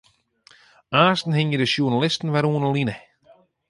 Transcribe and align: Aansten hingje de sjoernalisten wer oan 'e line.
Aansten 0.99 1.33
hingje 1.37 1.57
de 1.61 1.65
sjoernalisten 1.69 2.33
wer 2.35 2.45
oan 2.51 2.63
'e 2.67 2.71
line. 2.75 2.95